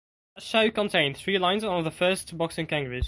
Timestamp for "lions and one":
1.37-1.77